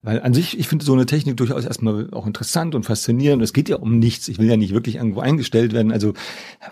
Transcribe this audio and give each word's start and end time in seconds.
Weil 0.00 0.22
an 0.22 0.32
sich, 0.32 0.58
ich 0.58 0.68
finde 0.68 0.84
so 0.84 0.92
eine 0.92 1.06
Technik 1.06 1.36
durchaus 1.36 1.64
erstmal 1.64 2.08
auch 2.12 2.26
interessant 2.26 2.76
und 2.76 2.84
faszinierend. 2.84 3.42
Es 3.42 3.52
geht 3.52 3.68
ja 3.68 3.76
um 3.76 3.98
nichts. 3.98 4.28
Ich 4.28 4.38
will 4.38 4.48
ja 4.48 4.56
nicht 4.56 4.72
wirklich 4.72 4.96
irgendwo 4.96 5.20
eingestellt 5.20 5.72
werden. 5.72 5.90
Also 5.90 6.14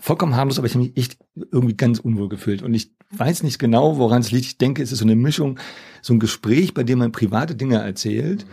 vollkommen 0.01 0.37
harmlos, 0.37 0.59
aber 0.59 0.69
ich 0.69 0.75
habe 0.75 0.85
mich 0.85 0.97
echt 0.97 1.19
irgendwie 1.35 1.77
ganz 1.77 1.99
unwohl 1.99 2.29
gefühlt. 2.29 2.63
Und 2.63 2.73
ich 2.75 2.93
weiß 3.11 3.43
nicht 3.43 3.59
genau, 3.59 3.99
woran 3.99 4.21
es 4.21 4.31
liegt. 4.31 4.47
Ich 4.47 4.59
denke, 4.59 4.83
es 4.83 4.93
ist 4.93 5.01
so 5.01 5.05
eine 5.05 5.17
Mischung, 5.17 5.59
so 6.03 6.15
ein 6.15 6.21
Gespräch, 6.21 6.73
bei 6.73 6.85
dem 6.85 7.01
man 7.01 7.11
private 7.11 7.57
Dinge 7.57 7.79
erzählt 7.79 8.47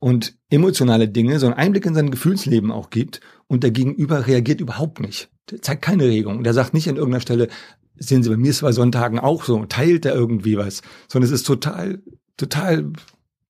und 0.00 0.36
emotionale 0.50 1.08
Dinge, 1.08 1.38
so 1.38 1.46
einen 1.46 1.54
Einblick 1.54 1.86
in 1.86 1.94
sein 1.94 2.10
Gefühlsleben 2.10 2.72
auch 2.72 2.90
gibt 2.90 3.20
und 3.46 3.62
der 3.62 3.70
Gegenüber 3.70 4.26
reagiert 4.26 4.60
überhaupt 4.60 5.00
nicht. 5.00 5.30
Der 5.50 5.62
zeigt 5.62 5.82
keine 5.82 6.04
Regung. 6.04 6.38
Und 6.38 6.44
der 6.44 6.54
sagt 6.54 6.74
nicht 6.74 6.88
an 6.88 6.96
irgendeiner 6.96 7.22
Stelle, 7.22 7.48
sehen 7.96 8.24
Sie, 8.24 8.30
bei 8.30 8.36
mir 8.36 8.50
ist 8.50 8.60
bei 8.60 8.72
Sonntagen 8.72 9.20
auch 9.20 9.44
so, 9.44 9.64
teilt 9.66 10.04
er 10.04 10.14
irgendwie 10.14 10.56
was, 10.56 10.82
sondern 11.08 11.32
es 11.32 11.40
ist 11.40 11.46
total, 11.46 12.02
total 12.36 12.92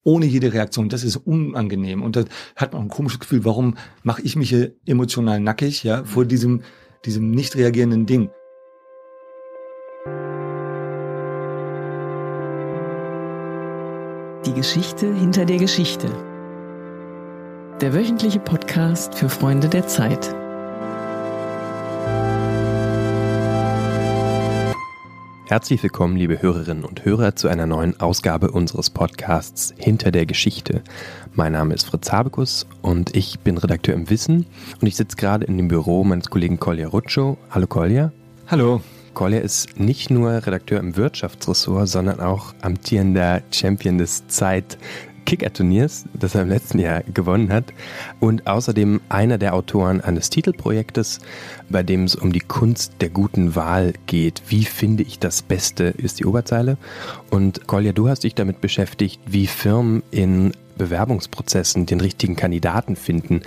ohne 0.03 0.25
jede 0.25 0.53
Reaktion. 0.53 0.89
Das 0.89 1.03
ist 1.03 1.17
unangenehm 1.17 2.01
und 2.01 2.15
da 2.15 2.23
hat 2.55 2.73
man 2.73 2.83
ein 2.83 2.89
komisches 2.89 3.19
Gefühl, 3.19 3.45
warum 3.45 3.75
mache 4.03 4.21
ich 4.21 4.35
mich 4.35 4.49
hier 4.49 4.73
emotional 4.85 5.39
nackig, 5.39 5.83
ja, 5.83 6.03
vor 6.03 6.25
diesem, 6.25 6.61
diesem 7.05 7.31
nicht 7.31 7.55
reagierenden 7.55 8.05
Ding. 8.05 8.29
Die 14.45 14.53
Geschichte 14.53 15.13
hinter 15.13 15.45
der 15.45 15.57
Geschichte. 15.57 16.07
Der 17.81 17.93
wöchentliche 17.93 18.39
Podcast 18.39 19.13
für 19.15 19.29
Freunde 19.29 19.67
der 19.67 19.87
Zeit. 19.87 20.33
Herzlich 25.47 25.81
willkommen, 25.81 26.17
liebe 26.17 26.41
Hörerinnen 26.41 26.83
und 26.83 27.05
Hörer, 27.05 27.37
zu 27.37 27.47
einer 27.47 27.65
neuen 27.65 27.97
Ausgabe 28.01 28.51
unseres 28.51 28.89
Podcasts 28.89 29.73
Hinter 29.77 30.11
der 30.11 30.25
Geschichte. 30.25 30.81
Mein 31.35 31.53
Name 31.53 31.73
ist 31.73 31.85
Fritz 31.85 32.11
Habekus 32.11 32.67
und 32.81 33.15
ich 33.15 33.39
bin 33.39 33.57
Redakteur 33.57 33.95
im 33.95 34.09
Wissen 34.09 34.45
und 34.81 34.87
ich 34.87 34.97
sitze 34.97 35.15
gerade 35.15 35.45
in 35.45 35.55
dem 35.55 35.69
Büro 35.69 36.03
meines 36.03 36.29
Kollegen 36.29 36.59
Kolja 36.59 36.89
Rutschow. 36.89 37.37
Hallo 37.49 37.65
Kolja. 37.65 38.11
Hallo. 38.47 38.81
Kolja 39.13 39.39
ist 39.39 39.79
nicht 39.79 40.09
nur 40.09 40.31
Redakteur 40.31 40.81
im 40.81 40.97
Wirtschaftsressort, 40.97 41.87
sondern 41.87 42.19
auch 42.19 42.53
amtierender 42.59 43.41
Champion 43.49 43.97
des 43.97 44.27
Zeit 44.27 44.77
Kicker-Turniers, 45.27 46.05
das 46.13 46.33
er 46.35 46.43
im 46.43 46.49
letzten 46.49 46.79
Jahr 46.79 47.03
gewonnen 47.03 47.51
hat. 47.51 47.65
Und 48.19 48.47
außerdem 48.47 49.01
einer 49.09 49.37
der 49.37 49.53
Autoren 49.53 50.01
eines 50.01 50.29
Titelprojektes, 50.29 51.19
bei 51.69 51.83
dem 51.83 52.05
es 52.05 52.15
um 52.15 52.31
die 52.31 52.39
Kunst 52.39 52.93
der 53.01 53.09
guten 53.09 53.55
Wahl 53.55 53.93
geht. 54.07 54.41
Wie 54.47 54.63
finde 54.63 55.03
ich 55.03 55.19
das 55.19 55.41
Beste, 55.41 55.83
ist 55.83 56.19
die 56.19 56.25
Oberzeile. 56.25 56.77
Und 57.29 57.67
Kolja, 57.67 57.91
du 57.91 58.07
hast 58.07 58.23
dich 58.23 58.35
damit 58.35 58.61
beschäftigt, 58.61 59.19
wie 59.27 59.47
Firmen 59.47 60.01
in 60.11 60.53
Bewerbungsprozessen 60.77 61.85
den 61.85 61.99
richtigen 61.99 62.35
Kandidaten 62.37 62.95
finden. 62.95 63.41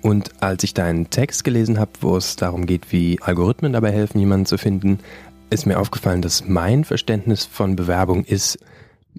Und 0.00 0.30
als 0.40 0.64
ich 0.64 0.72
deinen 0.72 1.10
Text 1.10 1.44
gelesen 1.44 1.78
habe, 1.78 1.90
wo 2.00 2.16
es 2.16 2.36
darum 2.36 2.64
geht, 2.64 2.90
wie 2.90 3.20
Algorithmen 3.20 3.74
dabei 3.74 3.92
helfen, 3.92 4.18
jemanden 4.18 4.46
zu 4.46 4.56
finden, 4.56 5.00
ist 5.50 5.66
mir 5.66 5.78
aufgefallen, 5.78 6.22
dass 6.22 6.46
mein 6.46 6.84
Verständnis 6.84 7.44
von 7.44 7.76
Bewerbung 7.76 8.24
ist, 8.24 8.58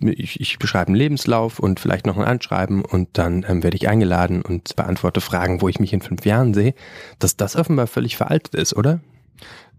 ich, 0.02 0.40
ich 0.40 0.60
beschreibe 0.60 0.88
einen 0.88 0.96
Lebenslauf 0.96 1.60
und 1.60 1.80
vielleicht 1.80 2.06
noch 2.06 2.18
ein 2.18 2.24
Anschreiben 2.26 2.84
und 2.84 3.10
dann 3.14 3.46
ähm, 3.48 3.64
werde 3.64 3.78
ich 3.78 3.90
eingeladen 3.90 4.42
und 4.42 4.76
beantworte 4.76 5.22
Fragen, 5.22 5.62
wo 5.62 5.70
ich 5.70 5.80
mich 5.80 5.94
in 5.94 6.02
fünf 6.02 6.26
Jahren 6.26 6.54
sehe, 6.54 6.74
dass 7.20 7.38
das 7.38 7.56
offenbar 7.56 7.88
völlig 7.88 8.18
veraltet 8.18 8.56
ist, 8.56 8.76
oder? 8.76 9.00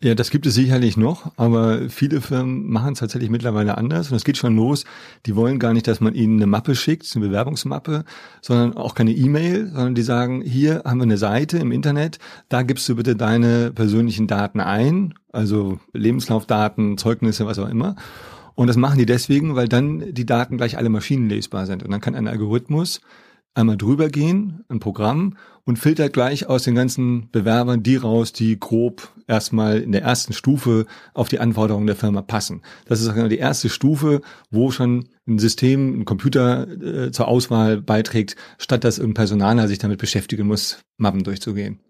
Ja, 0.03 0.15
das 0.15 0.31
gibt 0.31 0.47
es 0.47 0.55
sicherlich 0.55 0.97
noch, 0.97 1.31
aber 1.37 1.91
viele 1.91 2.23
Firmen 2.23 2.71
machen 2.71 2.95
es 2.95 3.01
tatsächlich 3.01 3.29
mittlerweile 3.29 3.77
anders 3.77 4.11
und 4.11 4.17
es 4.17 4.25
geht 4.25 4.39
schon 4.39 4.57
los. 4.57 4.87
Die 5.27 5.37
wollen 5.37 5.59
gar 5.59 5.75
nicht, 5.75 5.87
dass 5.87 6.01
man 6.01 6.15
ihnen 6.15 6.37
eine 6.37 6.47
Mappe 6.47 6.75
schickt, 6.75 7.07
eine 7.15 7.27
Bewerbungsmappe, 7.27 8.07
sondern 8.41 8.79
auch 8.79 8.95
keine 8.95 9.13
E-Mail, 9.13 9.67
sondern 9.67 9.95
die 9.95 10.03
sagen, 10.03 10.41
hier 10.41 10.83
haben 10.87 11.01
wir 11.01 11.05
eine 11.05 11.19
Seite 11.19 11.59
im 11.59 11.71
Internet, 11.71 12.19
da 12.49 12.63
gibst 12.63 12.89
du 12.89 12.97
bitte 12.97 13.15
deine 13.15 13.73
persönlichen 13.73 14.27
Daten 14.27 14.61
ein, 14.61 15.13
also 15.33 15.79
Lebenslaufdaten, 15.93 16.97
Zeugnisse, 16.97 17.45
was 17.45 17.59
auch 17.59 17.69
immer. 17.69 17.95
Und 18.61 18.67
das 18.67 18.77
machen 18.77 18.99
die 18.99 19.07
deswegen, 19.07 19.57
weil 19.57 19.69
dann 19.69 20.13
die 20.13 20.27
Daten 20.27 20.59
gleich 20.59 20.77
alle 20.77 20.91
maschinenlesbar 20.91 21.65
sind. 21.65 21.83
Und 21.83 21.91
dann 21.91 22.03
kann 22.03 22.15
ein 22.15 22.29
Algorithmus 22.29 23.01
einmal 23.55 23.79
drüber 23.79 24.11
gehen, 24.11 24.65
ein 24.69 24.81
Programm, 24.81 25.39
und 25.65 25.79
filtert 25.79 26.13
gleich 26.13 26.47
aus 26.47 26.65
den 26.65 26.75
ganzen 26.75 27.31
Bewerbern 27.31 27.83
die 27.83 27.97
raus, 27.97 28.35
die 28.35 28.61
grob 28.61 29.15
erstmal 29.27 29.79
in 29.79 29.93
der 29.93 30.03
ersten 30.03 30.35
Stufe 30.35 30.85
auf 31.15 31.31
die 31.31 31.39
Anforderungen 31.39 31.87
der 31.87 31.97
Firma 31.97 32.21
passen. 32.21 32.61
Das 32.85 33.01
ist 33.01 33.11
die 33.31 33.39
erste 33.39 33.71
Stufe, 33.71 34.21
wo 34.51 34.71
schon 34.71 35.09
ein 35.27 35.39
System, 35.39 35.99
ein 35.99 36.05
Computer 36.05 36.69
äh, 36.69 37.13
zur 37.13 37.29
Auswahl 37.29 37.81
beiträgt, 37.81 38.37
statt 38.59 38.85
dass 38.85 39.01
ein 39.01 39.15
Personaler 39.15 39.69
sich 39.69 39.79
damit 39.79 39.99
beschäftigen 39.99 40.47
muss, 40.47 40.81
Mappen 40.99 41.25
durchzugehen. 41.25 41.81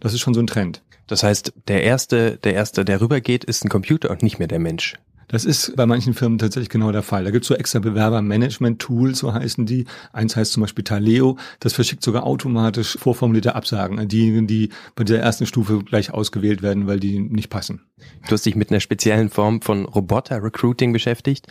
Das 0.00 0.12
ist 0.12 0.20
schon 0.20 0.34
so 0.34 0.40
ein 0.40 0.46
Trend. 0.46 0.82
Das 1.06 1.22
heißt, 1.22 1.54
der 1.68 1.84
erste, 1.84 2.36
der 2.36 2.52
erste, 2.52 2.84
der 2.84 3.00
rübergeht, 3.00 3.44
ist 3.44 3.64
ein 3.64 3.70
Computer 3.70 4.10
und 4.10 4.22
nicht 4.22 4.38
mehr 4.38 4.48
der 4.48 4.58
Mensch. 4.58 4.98
Das 5.28 5.44
ist 5.44 5.76
bei 5.76 5.86
manchen 5.86 6.14
Firmen 6.14 6.38
tatsächlich 6.38 6.70
genau 6.70 6.90
der 6.90 7.02
Fall. 7.02 7.24
Da 7.24 7.30
gibt 7.30 7.44
es 7.44 7.48
so 7.48 7.54
extra 7.54 7.78
Bewerbermanagement-Tools, 7.78 9.18
so 9.18 9.32
heißen 9.32 9.66
die. 9.66 9.84
Eins 10.12 10.36
heißt 10.36 10.52
zum 10.52 10.62
Beispiel 10.62 10.84
Taleo. 10.84 11.36
Das 11.60 11.74
verschickt 11.74 12.02
sogar 12.02 12.24
automatisch 12.24 12.96
vorformulierte 12.98 13.54
Absagen 13.54 13.98
an 13.98 14.08
diejenigen, 14.08 14.46
die 14.46 14.70
bei 14.94 15.04
dieser 15.04 15.20
ersten 15.20 15.46
Stufe 15.46 15.84
gleich 15.84 16.12
ausgewählt 16.12 16.62
werden, 16.62 16.86
weil 16.86 16.98
die 16.98 17.20
nicht 17.20 17.50
passen. 17.50 17.82
Du 18.26 18.32
hast 18.32 18.46
dich 18.46 18.56
mit 18.56 18.70
einer 18.70 18.80
speziellen 18.80 19.28
Form 19.28 19.60
von 19.60 19.84
Roboter-Recruiting 19.84 20.92
beschäftigt. 20.92 21.46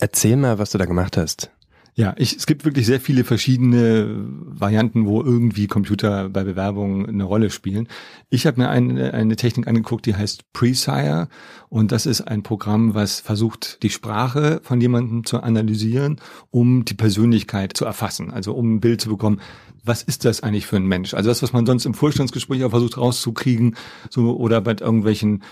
Erzähl 0.00 0.36
mal, 0.36 0.58
was 0.58 0.70
du 0.70 0.78
da 0.78 0.84
gemacht 0.84 1.16
hast. 1.16 1.50
Ja, 1.96 2.12
ich, 2.16 2.36
es 2.36 2.46
gibt 2.46 2.64
wirklich 2.64 2.86
sehr 2.86 3.00
viele 3.00 3.22
verschiedene 3.22 4.26
Varianten, 4.26 5.06
wo 5.06 5.22
irgendwie 5.22 5.68
Computer 5.68 6.28
bei 6.28 6.42
Bewerbungen 6.42 7.08
eine 7.08 7.22
Rolle 7.22 7.50
spielen. 7.50 7.86
Ich 8.30 8.48
habe 8.48 8.60
mir 8.60 8.68
eine, 8.68 9.14
eine 9.14 9.36
Technik 9.36 9.68
angeguckt, 9.68 10.04
die 10.06 10.16
heißt 10.16 10.52
Presire 10.52 11.28
und 11.68 11.92
das 11.92 12.06
ist 12.06 12.22
ein 12.22 12.42
Programm, 12.42 12.94
was 12.94 13.20
versucht, 13.20 13.80
die 13.84 13.90
Sprache 13.90 14.60
von 14.64 14.80
jemandem 14.80 15.24
zu 15.24 15.40
analysieren, 15.40 16.20
um 16.50 16.84
die 16.84 16.94
Persönlichkeit 16.94 17.76
zu 17.76 17.84
erfassen, 17.84 18.32
also 18.32 18.54
um 18.54 18.74
ein 18.74 18.80
Bild 18.80 19.00
zu 19.00 19.08
bekommen, 19.08 19.40
was 19.84 20.02
ist 20.02 20.24
das 20.24 20.42
eigentlich 20.42 20.66
für 20.66 20.76
ein 20.76 20.86
Mensch? 20.86 21.14
Also 21.14 21.28
das, 21.30 21.44
was 21.44 21.52
man 21.52 21.64
sonst 21.64 21.84
im 21.84 21.94
Vorstandsgespräch 21.94 22.64
auch 22.64 22.70
versucht 22.70 22.98
rauszukriegen, 22.98 23.76
so 24.10 24.36
oder 24.36 24.60
bei 24.60 24.72
irgendwelchen 24.72 25.44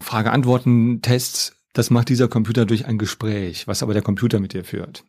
Frage-Antworten-Tests, 0.00 1.56
das 1.74 1.90
macht 1.90 2.08
dieser 2.08 2.28
Computer 2.28 2.64
durch 2.64 2.86
ein 2.86 2.96
Gespräch, 2.96 3.68
was 3.68 3.82
aber 3.82 3.92
der 3.92 4.02
Computer 4.02 4.40
mit 4.40 4.54
dir 4.54 4.64
führt. 4.64 5.04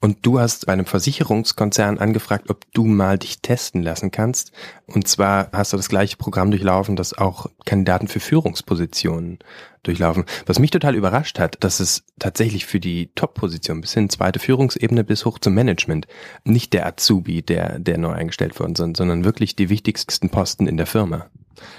Und 0.00 0.24
du 0.24 0.40
hast 0.40 0.66
bei 0.66 0.72
einem 0.72 0.86
Versicherungskonzern 0.86 1.98
angefragt, 1.98 2.48
ob 2.48 2.64
du 2.72 2.84
mal 2.86 3.18
dich 3.18 3.40
testen 3.40 3.82
lassen 3.82 4.10
kannst. 4.10 4.52
Und 4.86 5.06
zwar 5.06 5.50
hast 5.52 5.72
du 5.72 5.76
das 5.76 5.88
gleiche 5.88 6.16
Programm 6.16 6.50
durchlaufen, 6.50 6.96
das 6.96 7.16
auch 7.16 7.46
Kandidaten 7.66 8.08
für 8.08 8.20
Führungspositionen 8.20 9.38
durchlaufen. 9.82 10.24
Was 10.46 10.58
mich 10.58 10.70
total 10.70 10.94
überrascht 10.94 11.38
hat, 11.38 11.62
dass 11.62 11.80
es 11.80 12.04
tatsächlich 12.18 12.66
für 12.66 12.80
die 12.80 13.10
Top-Position 13.14 13.80
bis 13.80 13.94
hin 13.94 14.10
zweite 14.10 14.38
Führungsebene 14.38 15.04
bis 15.04 15.24
hoch 15.24 15.38
zum 15.38 15.54
Management 15.54 16.06
nicht 16.44 16.72
der 16.72 16.86
Azubi, 16.86 17.42
der, 17.42 17.78
der 17.78 17.98
neu 17.98 18.12
eingestellt 18.12 18.58
worden 18.58 18.76
sind, 18.76 18.96
sondern 18.96 19.24
wirklich 19.24 19.56
die 19.56 19.68
wichtigsten 19.68 20.30
Posten 20.30 20.66
in 20.66 20.76
der 20.76 20.86
Firma. 20.86 21.26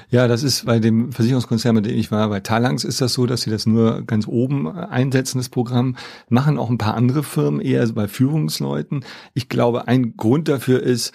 Ja, 0.09 0.27
das 0.27 0.43
ist 0.43 0.65
bei 0.65 0.79
dem 0.79 1.11
Versicherungskonzern, 1.11 1.75
mit 1.75 1.85
dem 1.85 1.97
ich 1.97 2.11
war, 2.11 2.29
bei 2.29 2.39
Talangs 2.39 2.83
ist 2.83 3.01
das 3.01 3.13
so, 3.13 3.25
dass 3.25 3.41
sie 3.41 3.49
das 3.49 3.65
nur 3.65 4.03
ganz 4.03 4.27
oben 4.27 4.67
einsetzen, 4.67 5.37
das 5.37 5.49
Programm. 5.49 5.95
Machen 6.29 6.57
auch 6.57 6.69
ein 6.69 6.77
paar 6.77 6.95
andere 6.95 7.23
Firmen 7.23 7.61
eher 7.61 7.87
bei 7.93 8.07
Führungsleuten. 8.07 9.03
Ich 9.33 9.49
glaube, 9.49 9.87
ein 9.87 10.15
Grund 10.17 10.47
dafür 10.47 10.81
ist, 10.81 11.13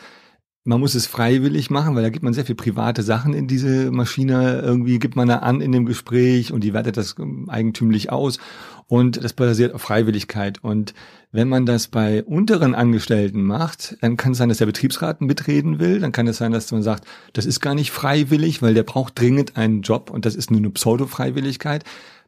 man 0.66 0.80
muss 0.80 0.96
es 0.96 1.06
freiwillig 1.06 1.70
machen, 1.70 1.94
weil 1.94 2.02
da 2.02 2.10
gibt 2.10 2.24
man 2.24 2.34
sehr 2.34 2.44
viel 2.44 2.56
private 2.56 3.02
Sachen 3.02 3.34
in 3.34 3.46
diese 3.46 3.92
Maschine. 3.92 4.62
Irgendwie 4.64 4.98
gibt 4.98 5.14
man 5.14 5.28
da 5.28 5.36
an 5.36 5.60
in 5.60 5.70
dem 5.70 5.86
Gespräch 5.86 6.52
und 6.52 6.64
die 6.64 6.74
wertet 6.74 6.96
das 6.96 7.14
eigentümlich 7.46 8.10
aus. 8.10 8.38
Und 8.88 9.22
das 9.22 9.32
basiert 9.32 9.74
auf 9.74 9.82
Freiwilligkeit. 9.82 10.62
Und 10.62 10.94
wenn 11.32 11.48
man 11.48 11.66
das 11.66 11.88
bei 11.88 12.22
unteren 12.22 12.74
Angestellten 12.74 13.42
macht, 13.42 13.96
dann 14.00 14.16
kann 14.16 14.32
es 14.32 14.38
sein, 14.38 14.48
dass 14.48 14.58
der 14.58 14.66
Betriebsrat 14.66 15.20
mitreden 15.20 15.80
will. 15.80 15.98
Dann 15.98 16.12
kann 16.12 16.28
es 16.28 16.36
sein, 16.36 16.52
dass 16.52 16.70
man 16.70 16.82
sagt, 16.82 17.04
das 17.32 17.46
ist 17.46 17.60
gar 17.60 17.74
nicht 17.74 17.90
freiwillig, 17.90 18.62
weil 18.62 18.74
der 18.74 18.84
braucht 18.84 19.18
dringend 19.18 19.56
einen 19.56 19.82
Job 19.82 20.10
und 20.10 20.24
das 20.24 20.36
ist 20.36 20.52
nur 20.52 20.60
eine 20.60 20.70
Pseudo-Freiwilligkeit 20.70 21.84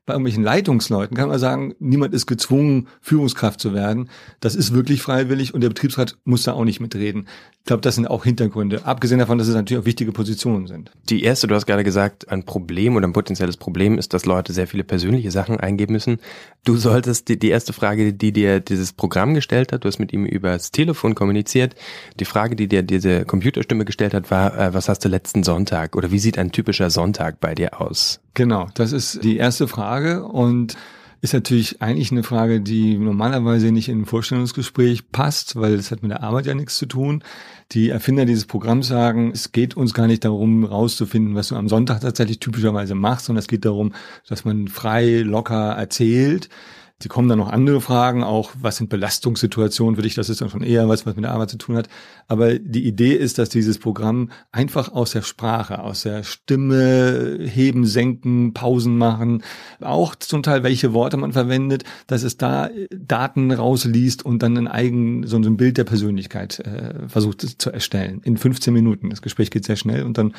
bei 0.08 0.14
irgendwelchen 0.14 0.42
Leitungsleuten 0.42 1.14
kann 1.14 1.28
man 1.28 1.38
sagen, 1.38 1.74
niemand 1.80 2.14
ist 2.14 2.26
gezwungen, 2.26 2.88
Führungskraft 3.02 3.60
zu 3.60 3.74
werden. 3.74 4.08
Das 4.40 4.54
ist 4.54 4.72
wirklich 4.72 5.02
freiwillig 5.02 5.52
und 5.52 5.60
der 5.60 5.68
Betriebsrat 5.68 6.16
muss 6.24 6.44
da 6.44 6.54
auch 6.54 6.64
nicht 6.64 6.80
mitreden. 6.80 7.28
Ich 7.58 7.66
glaube, 7.66 7.82
das 7.82 7.96
sind 7.96 8.06
auch 8.06 8.24
Hintergründe. 8.24 8.86
Abgesehen 8.86 9.18
davon, 9.18 9.36
dass 9.36 9.46
es 9.46 9.54
natürlich 9.54 9.82
auch 9.82 9.84
wichtige 9.84 10.10
Positionen 10.12 10.66
sind. 10.66 10.90
Die 11.10 11.22
erste, 11.22 11.46
du 11.46 11.54
hast 11.54 11.66
gerade 11.66 11.84
gesagt, 11.84 12.30
ein 12.30 12.44
Problem 12.44 12.96
oder 12.96 13.06
ein 13.06 13.12
potenzielles 13.12 13.58
Problem 13.58 13.98
ist, 13.98 14.14
dass 14.14 14.24
Leute 14.24 14.54
sehr 14.54 14.66
viele 14.66 14.82
persönliche 14.82 15.30
Sachen 15.30 15.60
eingeben 15.60 15.92
müssen. 15.92 16.20
Du 16.64 16.76
solltest 16.76 17.28
die, 17.28 17.38
die 17.38 17.50
erste 17.50 17.74
Frage, 17.74 18.14
die 18.14 18.32
dir 18.32 18.60
dieses 18.60 18.94
Programm 18.94 19.34
gestellt 19.34 19.72
hat, 19.72 19.84
du 19.84 19.88
hast 19.88 19.98
mit 19.98 20.14
ihm 20.14 20.24
über 20.24 20.52
das 20.52 20.70
Telefon 20.70 21.14
kommuniziert. 21.14 21.74
Die 22.18 22.24
Frage, 22.24 22.56
die 22.56 22.68
dir 22.68 22.82
diese 22.82 23.26
Computerstimme 23.26 23.84
gestellt 23.84 24.14
hat, 24.14 24.30
war, 24.30 24.58
äh, 24.58 24.72
was 24.72 24.88
hast 24.88 25.04
du 25.04 25.10
letzten 25.10 25.42
Sonntag 25.42 25.96
oder 25.96 26.10
wie 26.10 26.18
sieht 26.18 26.38
ein 26.38 26.50
typischer 26.50 26.88
Sonntag 26.88 27.40
bei 27.40 27.54
dir 27.54 27.78
aus? 27.78 28.20
Genau, 28.38 28.68
das 28.74 28.92
ist 28.92 29.24
die 29.24 29.36
erste 29.36 29.66
Frage 29.66 29.97
und 30.06 30.76
ist 31.20 31.34
natürlich 31.34 31.82
eigentlich 31.82 32.12
eine 32.12 32.22
Frage, 32.22 32.60
die 32.60 32.96
normalerweise 32.96 33.72
nicht 33.72 33.88
in 33.88 34.02
ein 34.02 34.06
Vorstellungsgespräch 34.06 35.10
passt, 35.10 35.56
weil 35.56 35.74
es 35.74 35.90
hat 35.90 36.02
mit 36.02 36.12
der 36.12 36.22
Arbeit 36.22 36.46
ja 36.46 36.54
nichts 36.54 36.76
zu 36.76 36.86
tun. 36.86 37.24
Die 37.72 37.88
Erfinder 37.88 38.24
dieses 38.24 38.46
Programms 38.46 38.86
sagen, 38.86 39.32
es 39.32 39.50
geht 39.50 39.76
uns 39.76 39.94
gar 39.94 40.06
nicht 40.06 40.24
darum, 40.24 40.64
rauszufinden, 40.64 41.34
was 41.34 41.48
du 41.48 41.56
am 41.56 41.68
Sonntag 41.68 42.00
tatsächlich 42.00 42.38
typischerweise 42.38 42.94
machst, 42.94 43.26
sondern 43.26 43.40
es 43.40 43.48
geht 43.48 43.64
darum, 43.64 43.92
dass 44.28 44.44
man 44.44 44.68
frei, 44.68 45.22
locker 45.22 45.72
erzählt 45.72 46.48
Sie 47.00 47.08
kommen 47.08 47.28
dann 47.28 47.38
noch 47.38 47.50
andere 47.50 47.80
Fragen, 47.80 48.24
auch 48.24 48.50
was 48.60 48.78
sind 48.78 48.90
Belastungssituationen 48.90 49.94
für 49.94 50.02
dich, 50.02 50.16
das 50.16 50.28
ist 50.28 50.40
dann 50.40 50.50
schon 50.50 50.64
eher 50.64 50.88
was, 50.88 51.06
was 51.06 51.14
mit 51.14 51.24
der 51.24 51.30
Arbeit 51.30 51.50
zu 51.50 51.56
tun 51.56 51.76
hat. 51.76 51.88
Aber 52.26 52.58
die 52.58 52.88
Idee 52.88 53.12
ist, 53.12 53.38
dass 53.38 53.50
dieses 53.50 53.78
Programm 53.78 54.32
einfach 54.50 54.90
aus 54.90 55.12
der 55.12 55.22
Sprache, 55.22 55.78
aus 55.78 56.02
der 56.02 56.24
Stimme 56.24 57.38
heben, 57.40 57.86
senken, 57.86 58.52
Pausen 58.52 58.98
machen, 58.98 59.44
auch 59.80 60.16
zum 60.16 60.42
Teil 60.42 60.64
welche 60.64 60.92
Worte 60.92 61.16
man 61.18 61.32
verwendet, 61.32 61.84
dass 62.08 62.24
es 62.24 62.36
da 62.36 62.68
Daten 62.90 63.52
rausliest 63.52 64.24
und 64.24 64.42
dann 64.42 64.56
ein 64.58 64.66
eigen, 64.66 65.24
so 65.24 65.36
ein 65.36 65.56
Bild 65.56 65.78
der 65.78 65.84
Persönlichkeit 65.84 66.58
äh, 66.58 67.06
versucht 67.06 67.62
zu 67.62 67.70
erstellen. 67.70 68.22
In 68.24 68.36
15 68.36 68.74
Minuten. 68.74 69.10
Das 69.10 69.22
Gespräch 69.22 69.52
geht 69.52 69.64
sehr 69.64 69.76
schnell 69.76 70.02
und 70.02 70.18
dann 70.18 70.34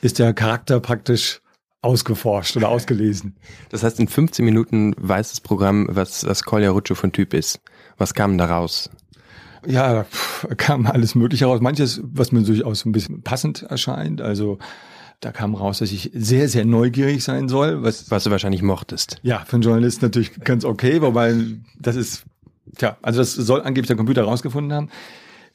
ist 0.00 0.18
der 0.18 0.32
Charakter 0.32 0.80
praktisch 0.80 1.42
ausgeforscht 1.82 2.56
oder 2.56 2.68
ausgelesen. 2.68 3.36
Das 3.70 3.82
heißt, 3.82 4.00
in 4.00 4.08
15 4.08 4.44
Minuten 4.44 4.94
weiß 4.98 5.30
das 5.30 5.40
Programm, 5.40 5.88
was, 5.90 6.26
was 6.26 6.42
Kolja 6.42 6.70
Rutscho 6.70 6.94
von 6.94 7.12
Typ 7.12 7.34
ist. 7.34 7.60
Was 7.96 8.14
kam 8.14 8.38
da 8.38 8.46
raus? 8.46 8.90
Ja, 9.66 10.06
da 10.48 10.54
kam 10.54 10.86
alles 10.86 11.14
Mögliche 11.14 11.46
raus. 11.46 11.60
Manches, 11.60 12.00
was 12.02 12.32
mir 12.32 12.42
durchaus 12.42 12.84
ein 12.84 12.92
bisschen 12.92 13.22
passend 13.22 13.62
erscheint. 13.62 14.20
Also 14.20 14.58
da 15.20 15.32
kam 15.32 15.54
raus, 15.54 15.78
dass 15.78 15.92
ich 15.92 16.10
sehr, 16.14 16.48
sehr 16.48 16.64
neugierig 16.64 17.22
sein 17.22 17.48
soll. 17.48 17.82
Was, 17.82 18.10
was 18.10 18.24
du 18.24 18.30
wahrscheinlich 18.30 18.62
mochtest. 18.62 19.18
Ja, 19.22 19.44
für 19.46 19.56
einen 19.56 19.62
Journalist 19.62 20.02
natürlich 20.02 20.40
ganz 20.40 20.64
okay, 20.64 21.02
wobei 21.02 21.34
das 21.78 21.96
ist, 21.96 22.24
tja, 22.76 22.96
also 23.02 23.20
das 23.20 23.34
soll 23.34 23.60
angeblich 23.60 23.88
der 23.88 23.96
Computer 23.96 24.24
rausgefunden 24.24 24.72
haben. 24.72 24.88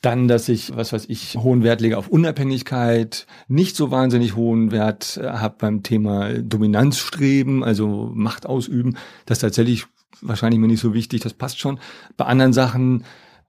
Dann, 0.05 0.27
dass 0.27 0.49
ich, 0.49 0.75
was 0.75 0.93
weiß 0.93 1.05
ich, 1.07 1.35
hohen 1.35 1.63
Wert 1.63 1.81
lege 1.81 1.97
auf 1.97 2.09
Unabhängigkeit, 2.09 3.25
nicht 3.47 3.75
so 3.75 3.89
wahnsinnig 3.89 4.35
hohen 4.35 4.69
Wert 4.69 5.17
äh, 5.17 5.27
habe 5.29 5.55
beim 5.57 5.81
Thema 5.81 6.31
Dominanzstreben, 6.31 7.63
also 7.63 8.11
Macht 8.13 8.45
ausüben. 8.45 8.97
Das 9.25 9.39
ist 9.39 9.41
tatsächlich 9.41 9.87
wahrscheinlich 10.21 10.59
mir 10.59 10.67
nicht 10.67 10.79
so 10.79 10.93
wichtig, 10.93 11.21
das 11.21 11.33
passt 11.33 11.59
schon. 11.59 11.79
Bei 12.17 12.25
anderen 12.25 12.53
Sachen 12.53 13.03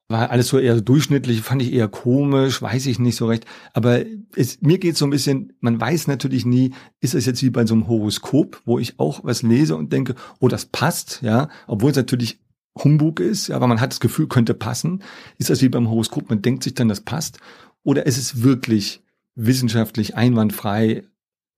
war 0.09 0.31
alles 0.31 0.49
so 0.49 0.59
eher 0.59 0.81
durchschnittlich, 0.81 1.43
fand 1.43 1.61
ich 1.61 1.75
eher 1.75 1.89
komisch, 1.89 2.63
weiß 2.63 2.87
ich 2.87 2.99
nicht 2.99 3.17
so 3.17 3.27
recht. 3.27 3.45
Aber 3.75 4.01
es, 4.35 4.63
mir 4.63 4.79
geht 4.79 4.97
so 4.97 5.05
ein 5.05 5.11
bisschen, 5.11 5.53
man 5.61 5.79
weiß 5.79 6.07
natürlich 6.07 6.47
nie, 6.47 6.73
ist 7.01 7.15
es 7.15 7.27
jetzt 7.27 7.43
wie 7.43 7.51
bei 7.51 7.67
so 7.67 7.75
einem 7.75 7.87
Horoskop, 7.87 8.63
wo 8.65 8.79
ich 8.79 8.99
auch 8.99 9.25
was 9.25 9.43
lese 9.43 9.77
und 9.77 9.93
denke, 9.93 10.15
oh, 10.41 10.49
das 10.49 10.65
passt, 10.65 11.21
ja, 11.21 11.51
obwohl 11.67 11.91
es 11.91 11.97
natürlich 11.99 12.39
Humbug 12.83 13.21
ist, 13.21 13.51
aber 13.51 13.67
man 13.67 13.81
hat 13.81 13.93
das 13.93 14.01
Gefühl, 14.01 14.29
könnte 14.29 14.55
passen. 14.55 15.03
Ist 15.39 15.51
das 15.51 15.63
wie 15.63 15.69
beim 15.69 15.89
Horoskop, 15.89 16.29
man 16.29 16.43
denkt 16.43 16.63
sich 16.63 16.75
dann, 16.75 16.89
das 16.89 17.01
passt? 17.01 17.39
Oder 17.83 18.07
ist 18.07 18.19
es 18.19 18.43
wirklich 18.43 19.03
wissenschaftlich 19.35 20.17
einwandfrei 20.17 21.05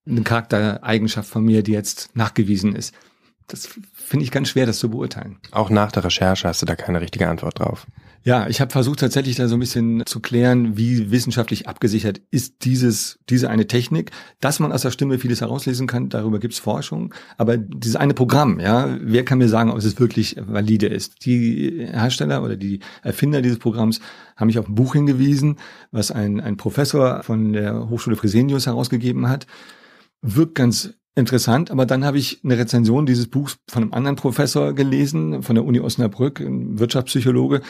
eine 0.06 0.22
Charaktereigenschaft 0.22 1.28
von 1.28 1.44
mir, 1.44 1.62
die 1.62 1.72
jetzt 1.72 2.14
nachgewiesen 2.14 2.76
ist? 2.76 2.94
Das 3.46 3.68
finde 3.94 4.24
ich 4.24 4.30
ganz 4.30 4.50
schwer, 4.50 4.66
das 4.66 4.78
zu 4.78 4.90
beurteilen. 4.90 5.38
Auch 5.52 5.70
nach 5.70 5.90
der 5.90 6.04
Recherche 6.04 6.46
hast 6.46 6.60
du 6.62 6.66
da 6.66 6.76
keine 6.76 7.00
richtige 7.00 7.28
Antwort 7.28 7.58
drauf. 7.58 7.86
Ja, 8.24 8.48
ich 8.48 8.60
habe 8.60 8.72
versucht 8.72 8.98
tatsächlich 8.98 9.36
da 9.36 9.48
so 9.48 9.56
ein 9.56 9.60
bisschen 9.60 10.04
zu 10.04 10.20
klären, 10.20 10.76
wie 10.76 11.10
wissenschaftlich 11.10 11.68
abgesichert 11.68 12.20
ist 12.30 12.64
dieses 12.64 13.20
diese 13.30 13.48
eine 13.48 13.66
Technik, 13.66 14.10
dass 14.40 14.60
man 14.60 14.72
aus 14.72 14.82
der 14.82 14.90
Stimme 14.90 15.18
vieles 15.18 15.40
herauslesen 15.40 15.86
kann. 15.86 16.08
Darüber 16.08 16.38
gibt's 16.38 16.58
Forschung, 16.58 17.14
aber 17.36 17.56
dieses 17.56 17.96
eine 17.96 18.14
Programm, 18.14 18.60
ja, 18.60 18.98
wer 19.00 19.24
kann 19.24 19.38
mir 19.38 19.48
sagen, 19.48 19.70
ob 19.70 19.78
es 19.78 19.98
wirklich 19.98 20.36
valide 20.38 20.86
ist? 20.86 21.24
Die 21.24 21.86
Hersteller 21.90 22.42
oder 22.42 22.56
die 22.56 22.80
Erfinder 23.02 23.40
dieses 23.40 23.58
Programms 23.58 24.00
haben 24.36 24.48
mich 24.48 24.58
auf 24.58 24.68
ein 24.68 24.74
Buch 24.74 24.94
hingewiesen, 24.94 25.56
was 25.92 26.10
ein 26.10 26.40
ein 26.40 26.56
Professor 26.56 27.22
von 27.22 27.52
der 27.52 27.88
Hochschule 27.88 28.16
Fresenius 28.16 28.66
herausgegeben 28.66 29.28
hat. 29.28 29.46
Wirkt 30.20 30.56
ganz 30.56 30.97
interessant, 31.18 31.70
aber 31.70 31.86
dann 31.86 32.04
habe 32.04 32.18
ich 32.18 32.40
eine 32.44 32.56
Rezension 32.56 33.06
dieses 33.06 33.28
Buchs 33.28 33.58
von 33.68 33.82
einem 33.82 33.92
anderen 33.92 34.16
Professor 34.16 34.72
gelesen, 34.72 35.42
von 35.42 35.54
der 35.54 35.64
Uni 35.64 35.80
Osnabrück, 35.80 36.40
ein 36.40 36.78
Wirtschaftspsychologe, 36.78 37.60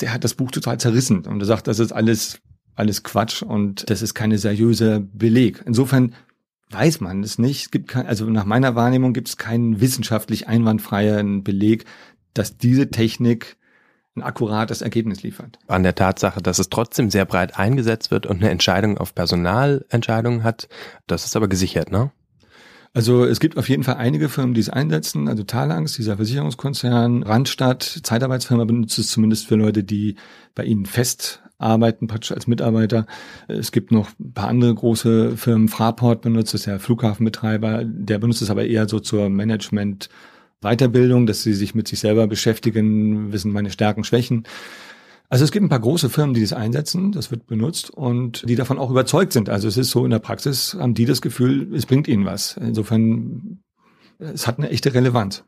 der 0.00 0.12
hat 0.12 0.24
das 0.24 0.34
Buch 0.34 0.50
total 0.50 0.78
zerrissen 0.78 1.26
und 1.26 1.40
er 1.40 1.46
sagt, 1.46 1.66
das 1.66 1.78
ist 1.78 1.92
alles, 1.92 2.40
alles 2.74 3.02
Quatsch 3.02 3.42
und 3.42 3.90
das 3.90 4.02
ist 4.02 4.14
keine 4.14 4.38
seriöse 4.38 5.00
Beleg. 5.00 5.62
Insofern 5.66 6.14
weiß 6.70 7.00
man 7.00 7.22
es 7.22 7.38
nicht. 7.38 7.62
Es 7.62 7.70
gibt 7.70 7.88
kein, 7.88 8.06
also 8.06 8.26
nach 8.26 8.44
meiner 8.44 8.74
Wahrnehmung 8.74 9.12
gibt 9.12 9.28
es 9.28 9.36
keinen 9.36 9.80
wissenschaftlich 9.80 10.48
einwandfreien 10.48 11.42
Beleg, 11.42 11.84
dass 12.34 12.58
diese 12.58 12.90
Technik 12.90 13.56
ein 14.14 14.22
akkurates 14.22 14.82
Ergebnis 14.82 15.22
liefert. 15.22 15.58
An 15.66 15.82
der 15.82 15.94
Tatsache, 15.94 16.42
dass 16.42 16.58
es 16.58 16.68
trotzdem 16.68 17.10
sehr 17.10 17.24
breit 17.24 17.58
eingesetzt 17.58 18.10
wird 18.10 18.26
und 18.26 18.38
eine 18.38 18.50
Entscheidung 18.50 18.98
auf 18.98 19.14
Personalentscheidungen 19.14 20.42
hat, 20.42 20.68
das 21.06 21.24
ist 21.24 21.36
aber 21.36 21.48
gesichert, 21.48 21.90
ne? 21.90 22.10
Also 22.98 23.24
es 23.24 23.38
gibt 23.38 23.56
auf 23.56 23.68
jeden 23.68 23.84
Fall 23.84 23.94
einige 23.94 24.28
Firmen, 24.28 24.54
die 24.54 24.60
es 24.60 24.70
einsetzen. 24.70 25.28
Also 25.28 25.44
Talangs, 25.44 25.92
dieser 25.92 26.16
Versicherungskonzern, 26.16 27.22
Randstadt, 27.22 27.84
Zeitarbeitsfirma 28.02 28.64
benutzt 28.64 28.98
es 28.98 29.08
zumindest 29.08 29.46
für 29.46 29.54
Leute, 29.54 29.84
die 29.84 30.16
bei 30.56 30.64
ihnen 30.64 30.84
fest 30.84 31.40
arbeiten, 31.58 32.08
praktisch 32.08 32.32
als 32.32 32.48
Mitarbeiter. 32.48 33.06
Es 33.46 33.70
gibt 33.70 33.92
noch 33.92 34.10
ein 34.18 34.32
paar 34.32 34.48
andere 34.48 34.74
große 34.74 35.36
Firmen. 35.36 35.68
Fraport 35.68 36.22
benutzt 36.22 36.54
es, 36.54 36.64
der 36.64 36.80
Flughafenbetreiber. 36.80 37.84
Der 37.84 38.18
benutzt 38.18 38.42
es 38.42 38.50
aber 38.50 38.64
eher 38.64 38.88
so 38.88 38.98
zur 38.98 39.30
Management 39.30 40.08
Weiterbildung, 40.60 41.26
dass 41.26 41.44
sie 41.44 41.54
sich 41.54 41.76
mit 41.76 41.86
sich 41.86 42.00
selber 42.00 42.26
beschäftigen, 42.26 43.32
wissen 43.32 43.52
meine 43.52 43.70
Stärken, 43.70 44.02
Schwächen. 44.02 44.42
Also 45.30 45.44
es 45.44 45.52
gibt 45.52 45.64
ein 45.64 45.68
paar 45.68 45.80
große 45.80 46.08
Firmen, 46.08 46.34
die 46.34 46.40
das 46.40 46.54
einsetzen, 46.54 47.12
das 47.12 47.30
wird 47.30 47.46
benutzt 47.46 47.90
und 47.90 48.48
die 48.48 48.56
davon 48.56 48.78
auch 48.78 48.90
überzeugt 48.90 49.32
sind. 49.32 49.50
Also 49.50 49.68
es 49.68 49.76
ist 49.76 49.90
so 49.90 50.04
in 50.04 50.10
der 50.10 50.20
Praxis, 50.20 50.74
haben 50.78 50.94
die 50.94 51.04
das 51.04 51.20
Gefühl, 51.20 51.74
es 51.74 51.84
bringt 51.84 52.08
ihnen 52.08 52.24
was. 52.24 52.56
Insofern 52.56 53.62
es 54.20 54.46
hat 54.48 54.58
eine 54.58 54.70
echte 54.70 54.94
Relevanz. 54.94 55.44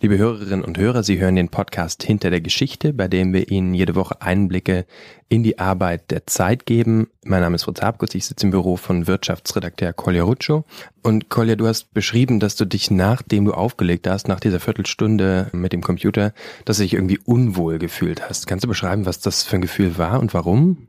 Liebe 0.00 0.18
Hörerinnen 0.18 0.64
und 0.64 0.76
Hörer, 0.76 1.02
Sie 1.04 1.20
hören 1.20 1.36
den 1.36 1.48
Podcast 1.48 2.02
Hinter 2.02 2.30
der 2.30 2.40
Geschichte, 2.40 2.92
bei 2.92 3.06
dem 3.06 3.32
wir 3.32 3.50
Ihnen 3.50 3.74
jede 3.74 3.94
Woche 3.94 4.20
Einblicke 4.20 4.86
in 5.28 5.44
die 5.44 5.60
Arbeit 5.60 6.10
der 6.10 6.26
Zeit 6.26 6.66
geben. 6.66 7.08
Mein 7.24 7.42
Name 7.42 7.54
ist 7.54 7.62
Fritz 7.62 7.80
Habkus, 7.80 8.14
ich 8.14 8.26
sitze 8.26 8.46
im 8.46 8.50
Büro 8.50 8.76
von 8.76 9.06
Wirtschaftsredakteur 9.06 9.92
Kolja 9.92 10.24
Ruccio. 10.24 10.64
Und 11.02 11.28
Kolja, 11.28 11.54
du 11.54 11.66
hast 11.66 11.94
beschrieben, 11.94 12.40
dass 12.40 12.56
du 12.56 12.64
dich, 12.64 12.90
nachdem 12.90 13.44
du 13.44 13.52
aufgelegt 13.52 14.08
hast, 14.08 14.26
nach 14.26 14.40
dieser 14.40 14.58
Viertelstunde 14.60 15.48
mit 15.52 15.72
dem 15.72 15.82
Computer, 15.82 16.32
dass 16.64 16.78
du 16.78 16.82
dich 16.82 16.94
irgendwie 16.94 17.20
unwohl 17.24 17.78
gefühlt 17.78 18.28
hast. 18.28 18.48
Kannst 18.48 18.64
du 18.64 18.68
beschreiben, 18.68 19.06
was 19.06 19.20
das 19.20 19.44
für 19.44 19.56
ein 19.56 19.62
Gefühl 19.62 19.96
war 19.96 20.18
und 20.18 20.34
warum? 20.34 20.88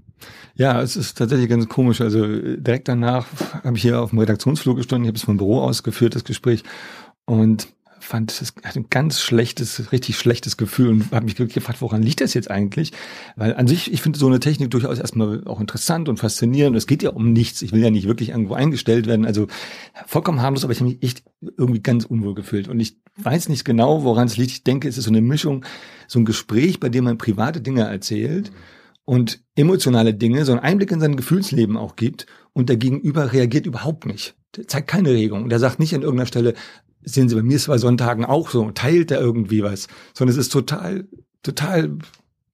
Ja, 0.55 0.81
es 0.81 0.95
ist 0.95 1.17
tatsächlich 1.17 1.49
ganz 1.49 1.67
komisch. 1.67 1.99
Also 2.01 2.25
direkt 2.27 2.87
danach 2.87 3.25
habe 3.63 3.75
ich 3.75 3.81
hier 3.81 3.99
auf 3.99 4.11
dem 4.11 4.19
Redaktionsflug 4.19 4.77
gestanden, 4.77 5.05
ich 5.05 5.09
habe 5.09 5.17
es 5.17 5.23
vom 5.23 5.37
Büro 5.37 5.61
aus 5.61 5.81
geführt, 5.81 6.15
das 6.15 6.23
Gespräch 6.23 6.63
und 7.25 7.67
fand 8.03 8.31
es 8.31 8.53
ein 8.75 8.87
ganz 8.89 9.21
schlechtes, 9.21 9.91
richtig 9.91 10.17
schlechtes 10.17 10.57
Gefühl 10.57 10.89
und 10.89 11.11
habe 11.11 11.25
mich 11.25 11.35
gefragt, 11.35 11.81
woran 11.81 12.03
liegt 12.03 12.21
das 12.21 12.33
jetzt 12.33 12.51
eigentlich? 12.51 12.91
Weil 13.35 13.55
an 13.55 13.67
sich, 13.67 13.91
ich 13.91 14.01
finde 14.01 14.19
so 14.19 14.27
eine 14.27 14.39
Technik 14.39 14.71
durchaus 14.71 14.99
erstmal 14.99 15.43
auch 15.45 15.59
interessant 15.59 16.09
und 16.09 16.17
faszinierend. 16.17 16.75
Es 16.75 16.85
geht 16.85 17.01
ja 17.01 17.11
um 17.11 17.31
nichts. 17.33 17.61
Ich 17.61 17.71
will 17.71 17.81
ja 17.81 17.89
nicht 17.89 18.07
wirklich 18.07 18.29
irgendwo 18.29 18.53
eingestellt 18.53 19.07
werden. 19.07 19.25
Also 19.25 19.47
vollkommen 20.05 20.41
harmlos, 20.41 20.63
aber 20.63 20.73
ich 20.73 20.79
habe 20.79 20.89
mich 20.89 21.01
echt 21.01 21.23
irgendwie 21.57 21.81
ganz 21.81 22.05
unwohl 22.05 22.35
gefühlt. 22.35 22.67
Und 22.67 22.79
ich 22.79 22.97
weiß 23.17 23.49
nicht 23.49 23.65
genau, 23.65 24.03
woran 24.03 24.27
es 24.27 24.37
liegt. 24.37 24.51
Ich 24.51 24.63
denke, 24.63 24.87
es 24.89 24.97
ist 24.97 25.05
so 25.05 25.11
eine 25.11 25.21
Mischung, 25.21 25.65
so 26.07 26.19
ein 26.19 26.25
Gespräch, 26.25 26.79
bei 26.79 26.89
dem 26.89 27.05
man 27.05 27.17
private 27.17 27.61
Dinge 27.61 27.83
erzählt 27.83 28.51
und 29.05 29.41
emotionale 29.55 30.13
Dinge, 30.13 30.45
so 30.45 30.51
einen 30.51 30.61
Einblick 30.61 30.91
in 30.91 30.99
sein 30.99 31.17
Gefühlsleben 31.17 31.77
auch 31.77 31.95
gibt 31.95 32.25
und 32.53 32.69
der 32.69 32.77
Gegenüber 32.77 33.33
reagiert 33.33 33.65
überhaupt 33.65 34.05
nicht. 34.05 34.35
Der 34.55 34.67
zeigt 34.67 34.87
keine 34.87 35.09
Regung. 35.11 35.49
Der 35.49 35.59
sagt 35.59 35.79
nicht 35.79 35.95
an 35.95 36.03
irgendeiner 36.03 36.27
Stelle, 36.27 36.53
sehen 37.05 37.29
Sie, 37.29 37.35
bei 37.35 37.43
mir 37.43 37.55
ist 37.55 37.63
es 37.63 37.67
bei 37.67 37.77
Sonntagen 37.77 38.25
auch 38.25 38.49
so, 38.49 38.71
teilt 38.71 39.11
er 39.11 39.19
irgendwie 39.19 39.63
was, 39.63 39.87
sondern 40.13 40.33
es 40.33 40.45
ist 40.45 40.51
total, 40.51 41.07
total 41.41 41.97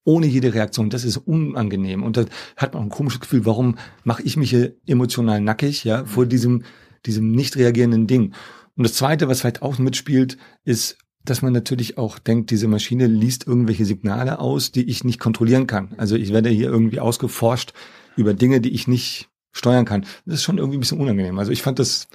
ohne 0.04 0.28
jede 0.28 0.54
Reaktion. 0.54 0.90
Das 0.90 1.06
ist 1.06 1.18
unangenehm. 1.18 2.04
Und 2.04 2.18
da 2.18 2.26
hat 2.58 2.74
man 2.74 2.84
ein 2.84 2.90
komisches 2.90 3.20
Gefühl, 3.20 3.46
warum 3.46 3.78
mache 4.04 4.24
ich 4.24 4.38
mich 4.38 4.50
hier 4.50 4.76
emotional 4.88 5.42
nackig, 5.42 5.84
ja, 5.84 6.06
vor 6.06 6.26
diesem, 6.26 6.64
diesem 7.06 7.32
nicht 7.32 7.58
reagierenden 7.58 8.08
Ding. 8.08 8.34
Und 8.76 8.84
das 8.84 8.94
zweite, 8.94 9.28
was 9.28 9.42
vielleicht 9.42 9.62
auch 9.62 9.78
mitspielt, 9.78 10.38
ist, 10.64 10.98
dass 11.26 11.42
man 11.42 11.54
natürlich 11.54 11.98
auch 11.98 12.18
denkt, 12.18 12.50
diese 12.50 12.68
Maschine 12.68 13.08
liest 13.08 13.46
irgendwelche 13.46 13.86
Signale 13.86 14.40
aus, 14.40 14.72
die 14.72 14.90
ich 14.90 15.04
nicht 15.04 15.20
kontrollieren 15.20 15.68
kann. 15.68 15.94
Also 15.98 16.16
ich 16.16 16.34
werde 16.34 16.50
hier 16.50 16.70
irgendwie 16.70 17.00
ausgeforscht 17.00 17.74
über 18.16 18.34
Dinge, 18.34 18.62
die 18.62 18.70
ich 18.70 18.88
nicht 18.88 19.30
steuern 19.52 19.86
kann. 19.86 20.06
Das 20.26 20.36
ist 20.36 20.44
schon 20.44 20.58
irgendwie 20.58 20.78
ein 20.78 20.82
bisschen 20.82 21.00
unangenehm. 21.00 21.38
Also 21.38 21.52
ich 21.52 21.62
fand 21.62 21.78
das 21.78 22.08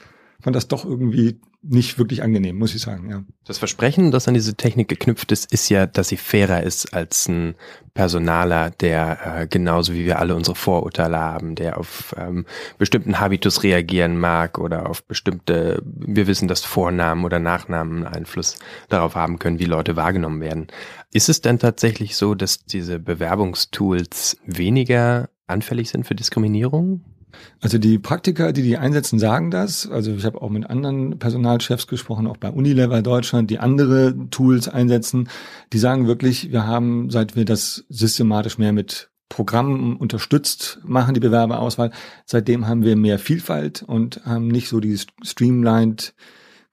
fand 0.45 0.55
das 0.55 0.69
doch 0.69 0.85
irgendwie 0.85 1.41
nicht 1.63 1.99
wirklich 1.99 2.23
angenehm, 2.23 2.59
muss 2.59 2.75
ich 2.75 2.83
sagen, 2.83 3.09
ja. 3.09 3.25
Das 3.47 3.57
Versprechen, 3.57 4.11
das 4.11 4.29
an 4.29 4.35
diese 4.35 4.55
Technik 4.55 4.89
geknüpft 4.89 5.33
ist, 5.33 5.51
ist 5.51 5.71
ja, 5.71 5.87
dass 5.87 6.09
sie 6.09 6.19
fairer 6.19 6.63
ist 6.63 6.93
als 6.93 7.27
ein 7.29 7.55
Personaler, 7.95 8.71
der 8.71 9.41
äh, 9.41 9.47
genauso 9.47 9.95
wie 9.95 10.05
wir 10.05 10.19
alle 10.19 10.35
unsere 10.35 10.55
Vorurteile 10.55 11.19
haben, 11.19 11.55
der 11.55 11.79
auf 11.79 12.15
ähm, 12.19 12.45
bestimmten 12.77 13.21
Habitus 13.21 13.63
reagieren 13.63 14.21
mag 14.21 14.59
oder 14.59 14.91
auf 14.91 15.05
bestimmte, 15.05 15.83
wir 15.87 16.27
wissen, 16.27 16.47
dass 16.47 16.63
Vornamen 16.63 17.25
oder 17.25 17.39
Nachnamen 17.39 18.07
Einfluss 18.07 18.59
darauf 18.91 19.15
haben 19.15 19.39
können, 19.39 19.59
wie 19.59 19.65
Leute 19.65 19.97
wahrgenommen 19.97 20.43
werden. 20.43 20.67
Ist 21.11 21.31
es 21.31 21.41
denn 21.41 21.59
tatsächlich 21.59 22.17
so, 22.17 22.35
dass 22.35 22.67
diese 22.67 22.99
Bewerbungstools 22.99 24.37
weniger 24.45 25.31
anfällig 25.47 25.89
sind 25.89 26.07
für 26.07 26.15
Diskriminierung? 26.15 27.03
Also 27.61 27.79
die 27.79 27.99
Praktiker, 27.99 28.53
die 28.53 28.63
die 28.63 28.77
einsetzen, 28.77 29.19
sagen 29.19 29.51
das. 29.51 29.89
Also 29.89 30.13
ich 30.13 30.25
habe 30.25 30.41
auch 30.43 30.51
mit 30.51 30.69
anderen 30.69 31.19
Personalchefs 31.19 31.87
gesprochen, 31.87 32.27
auch 32.27 32.37
bei 32.37 32.51
Unilever 32.51 33.03
Deutschland, 33.03 33.51
die 33.51 33.59
andere 33.59 34.15
Tools 34.31 34.69
einsetzen. 34.69 35.29
Die 35.73 35.79
sagen 35.79 36.07
wirklich, 36.07 36.53
wir 36.53 36.67
haben, 36.67 37.11
seit 37.11 37.37
wir 37.37 37.45
das 37.45 37.85
systematisch 37.89 38.59
mehr 38.59 38.73
mit 38.73 39.11
Programmen 39.29 39.97
unterstützt 39.97 40.79
machen, 40.85 41.15
die 41.15 41.21
Bewerberauswahl, 41.21 41.91
seitdem 42.25 42.69
haben 42.69 42.85
wir 42.85 42.95
mehr 42.95 43.19
Vielfalt 43.19 43.83
und 43.83 44.25
haben 44.25 44.49
nicht 44.49 44.69
so 44.69 44.81
die 44.81 44.97
streamlined 45.23 46.15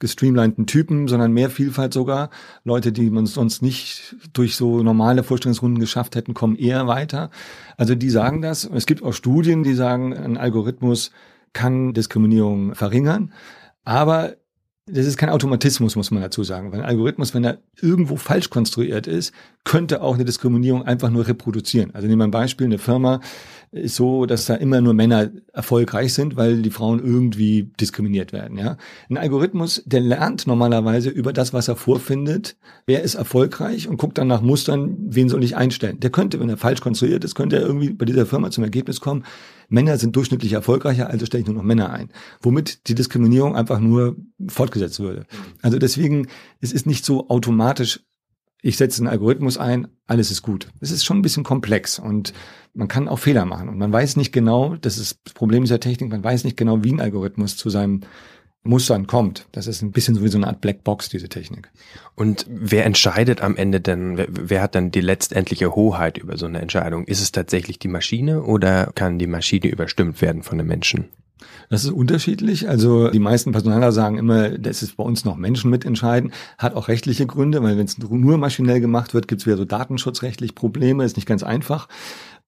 gestreamlinten 0.01 0.65
Typen, 0.65 1.07
sondern 1.07 1.31
mehr 1.31 1.49
Vielfalt 1.49 1.93
sogar. 1.93 2.29
Leute, 2.65 2.91
die 2.91 3.09
man 3.09 3.25
sonst 3.25 3.61
nicht 3.61 4.15
durch 4.33 4.57
so 4.57 4.83
normale 4.83 5.23
Vorstellungsrunden 5.23 5.79
geschafft 5.79 6.17
hätten, 6.17 6.33
kommen 6.33 6.57
eher 6.57 6.87
weiter. 6.87 7.29
Also 7.77 7.95
die 7.95 8.09
sagen 8.09 8.41
das. 8.41 8.65
Es 8.65 8.85
gibt 8.85 9.03
auch 9.03 9.13
Studien, 9.13 9.63
die 9.63 9.75
sagen, 9.75 10.13
ein 10.13 10.35
Algorithmus 10.37 11.11
kann 11.53 11.93
Diskriminierung 11.93 12.75
verringern. 12.75 13.31
Aber 13.85 14.35
das 14.87 15.05
ist 15.05 15.17
kein 15.17 15.29
Automatismus, 15.29 15.95
muss 15.95 16.11
man 16.11 16.21
dazu 16.21 16.43
sagen. 16.43 16.71
Weil 16.71 16.79
ein 16.79 16.85
Algorithmus, 16.85 17.33
wenn 17.33 17.43
er 17.43 17.59
irgendwo 17.81 18.15
falsch 18.15 18.49
konstruiert 18.49 19.07
ist, 19.07 19.33
könnte 19.63 20.01
auch 20.01 20.15
eine 20.15 20.25
Diskriminierung 20.25 20.83
einfach 20.83 21.09
nur 21.11 21.27
reproduzieren. 21.27 21.93
Also 21.93 22.07
nehmen 22.07 22.19
wir 22.19 22.27
ein 22.27 22.31
Beispiel, 22.31 22.65
eine 22.65 22.79
Firma 22.79 23.21
ist 23.71 23.95
so, 23.95 24.25
dass 24.25 24.47
da 24.47 24.55
immer 24.55 24.81
nur 24.81 24.93
Männer 24.93 25.29
erfolgreich 25.53 26.13
sind, 26.13 26.35
weil 26.35 26.61
die 26.61 26.71
Frauen 26.71 26.99
irgendwie 26.99 27.71
diskriminiert 27.79 28.33
werden. 28.33 28.57
Ja, 28.57 28.75
ein 29.09 29.17
Algorithmus, 29.17 29.81
der 29.85 30.01
lernt 30.01 30.45
normalerweise 30.45 31.09
über 31.09 31.31
das, 31.31 31.53
was 31.53 31.69
er 31.69 31.77
vorfindet, 31.77 32.57
wer 32.85 33.01
ist 33.01 33.15
erfolgreich 33.15 33.87
und 33.87 33.97
guckt 33.97 34.17
dann 34.17 34.27
nach 34.27 34.41
Mustern, 34.41 34.97
wen 34.99 35.29
soll 35.29 35.43
ich 35.43 35.55
einstellen. 35.55 36.01
Der 36.01 36.09
könnte, 36.09 36.39
wenn 36.41 36.49
er 36.49 36.57
falsch 36.57 36.81
konstruiert 36.81 37.23
ist, 37.23 37.35
könnte 37.35 37.57
er 37.57 37.61
irgendwie 37.61 37.91
bei 37.91 38.03
dieser 38.03 38.25
Firma 38.25 38.51
zum 38.51 38.65
Ergebnis 38.65 38.99
kommen, 38.99 39.23
Männer 39.71 39.97
sind 39.97 40.15
durchschnittlich 40.15 40.53
erfolgreicher, 40.53 41.09
also 41.09 41.25
stelle 41.25 41.41
ich 41.41 41.47
nur 41.47 41.55
noch 41.55 41.63
Männer 41.63 41.91
ein. 41.91 42.09
Womit 42.41 42.87
die 42.87 42.95
Diskriminierung 42.95 43.55
einfach 43.55 43.79
nur 43.79 44.17
fortgesetzt 44.47 44.99
würde. 44.99 45.25
Also 45.61 45.79
deswegen, 45.79 46.27
es 46.59 46.71
ist 46.71 46.85
nicht 46.85 47.05
so 47.05 47.29
automatisch 47.29 48.01
ich 48.61 48.77
setze 48.77 49.01
einen 49.01 49.07
Algorithmus 49.07 49.57
ein, 49.57 49.87
alles 50.05 50.29
ist 50.29 50.43
gut. 50.43 50.67
Es 50.79 50.91
ist 50.91 51.03
schon 51.03 51.17
ein 51.17 51.21
bisschen 51.23 51.43
komplex 51.43 51.97
und 51.97 52.33
man 52.73 52.87
kann 52.87 53.07
auch 53.07 53.19
Fehler 53.19 53.45
machen 53.45 53.69
und 53.69 53.77
man 53.77 53.91
weiß 53.91 54.17
nicht 54.17 54.31
genau, 54.31 54.75
das 54.75 54.97
ist 54.97 55.19
das 55.23 55.33
Problem 55.33 55.63
dieser 55.63 55.79
Technik, 55.79 56.11
man 56.11 56.23
weiß 56.23 56.43
nicht 56.43 56.57
genau, 56.57 56.83
wie 56.83 56.93
ein 56.93 57.01
Algorithmus 57.01 57.57
zu 57.57 57.69
seinem 57.69 58.01
Mustern 58.63 59.07
kommt. 59.07 59.47
Das 59.51 59.65
ist 59.65 59.81
ein 59.81 59.91
bisschen 59.91 60.15
so 60.15 60.23
wie 60.23 60.27
so 60.27 60.37
eine 60.37 60.47
Art 60.47 60.61
Blackbox, 60.61 61.09
diese 61.09 61.29
Technik. 61.29 61.71
Und 62.15 62.45
wer 62.49 62.85
entscheidet 62.85 63.41
am 63.41 63.55
Ende 63.55 63.81
denn, 63.81 64.17
wer, 64.17 64.27
wer, 64.29 64.61
hat 64.61 64.75
dann 64.75 64.91
die 64.91 65.01
letztendliche 65.01 65.75
Hoheit 65.75 66.17
über 66.17 66.37
so 66.37 66.45
eine 66.45 66.61
Entscheidung? 66.61 67.05
Ist 67.05 67.21
es 67.21 67.31
tatsächlich 67.31 67.79
die 67.79 67.87
Maschine 67.87 68.43
oder 68.43 68.91
kann 68.93 69.17
die 69.17 69.27
Maschine 69.27 69.67
überstimmt 69.67 70.21
werden 70.21 70.43
von 70.43 70.59
den 70.59 70.67
Menschen? 70.67 71.05
Das 71.69 71.85
ist 71.85 71.91
unterschiedlich. 71.91 72.67
Also 72.69 73.09
die 73.09 73.19
meisten 73.19 73.51
Personaler 73.51 73.91
sagen 73.91 74.17
immer, 74.17 74.49
das 74.49 74.83
ist 74.83 74.97
bei 74.97 75.03
uns 75.03 75.25
noch 75.25 75.37
Menschen 75.37 75.71
mitentscheiden. 75.71 76.33
Hat 76.57 76.75
auch 76.75 76.87
rechtliche 76.87 77.25
Gründe, 77.25 77.63
weil 77.63 77.77
wenn 77.77 77.85
es 77.85 77.97
nur 77.97 78.37
maschinell 78.37 78.81
gemacht 78.81 79.13
wird, 79.13 79.27
gibt 79.27 79.41
es 79.41 79.47
wieder 79.47 79.57
so 79.57 79.65
datenschutzrechtlich 79.65 80.53
Probleme. 80.53 81.05
Ist 81.05 81.15
nicht 81.15 81.27
ganz 81.27 81.43
einfach. 81.43 81.87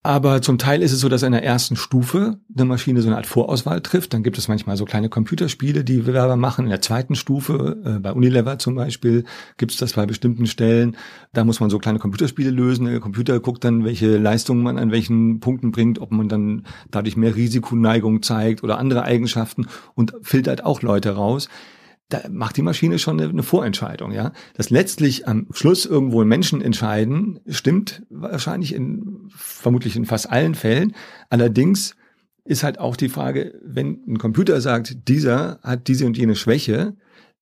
Aber 0.05 0.41
zum 0.41 0.57
Teil 0.57 0.81
ist 0.81 0.91
es 0.91 0.99
so, 0.99 1.07
dass 1.07 1.23
in 1.23 1.31
der 1.31 1.45
ersten 1.45 1.77
Stufe 1.77 2.37
eine 2.53 2.65
Maschine 2.65 3.01
so 3.01 3.07
eine 3.07 3.15
Art 3.15 3.25
Vorauswahl 3.25 3.79
trifft. 3.79 4.13
Dann 4.13 4.21
gibt 4.21 4.37
es 4.37 4.49
manchmal 4.49 4.75
so 4.75 4.83
kleine 4.83 5.07
Computerspiele, 5.07 5.85
die 5.85 5.99
Bewerber 5.99 6.35
machen. 6.35 6.65
In 6.65 6.71
der 6.71 6.81
zweiten 6.81 7.15
Stufe, 7.15 7.81
äh, 7.85 7.99
bei 7.99 8.11
Unilever 8.11 8.59
zum 8.59 8.75
Beispiel, 8.75 9.23
gibt 9.55 9.71
es 9.71 9.77
das 9.77 9.93
bei 9.93 10.05
bestimmten 10.05 10.45
Stellen. 10.45 10.97
Da 11.31 11.45
muss 11.45 11.61
man 11.61 11.69
so 11.69 11.79
kleine 11.79 11.99
Computerspiele 11.99 12.51
lösen. 12.51 12.85
Der 12.85 12.99
Computer 12.99 13.39
guckt 13.39 13.63
dann, 13.63 13.85
welche 13.85 14.17
Leistungen 14.17 14.61
man 14.61 14.77
an 14.77 14.91
welchen 14.91 15.39
Punkten 15.39 15.71
bringt, 15.71 15.99
ob 15.99 16.11
man 16.11 16.27
dann 16.27 16.63
dadurch 16.91 17.15
mehr 17.15 17.37
Risikoneigung 17.37 18.21
zeigt 18.23 18.61
oder 18.61 18.79
andere 18.79 19.03
Eigenschaften 19.03 19.67
und 19.95 20.13
filtert 20.21 20.65
auch 20.65 20.81
Leute 20.81 21.11
raus 21.11 21.47
da 22.13 22.21
macht 22.29 22.57
die 22.57 22.61
Maschine 22.61 22.99
schon 22.99 23.19
eine, 23.19 23.29
eine 23.29 23.43
Vorentscheidung, 23.43 24.11
ja. 24.11 24.33
Dass 24.55 24.69
letztlich 24.69 25.27
am 25.27 25.47
Schluss 25.51 25.85
irgendwo 25.85 26.23
Menschen 26.23 26.61
entscheiden, 26.61 27.39
stimmt 27.47 28.03
wahrscheinlich 28.09 28.75
in, 28.75 29.12
vermutlich 29.29 29.95
in 29.95 30.05
fast 30.05 30.29
allen 30.29 30.55
Fällen. 30.55 30.95
Allerdings 31.29 31.95
ist 32.45 32.63
halt 32.63 32.79
auch 32.79 32.95
die 32.95 33.09
Frage, 33.09 33.59
wenn 33.63 34.03
ein 34.07 34.17
Computer 34.17 34.59
sagt, 34.61 35.07
dieser 35.07 35.59
hat 35.63 35.87
diese 35.87 36.05
und 36.05 36.17
jene 36.17 36.35
Schwäche, 36.35 36.95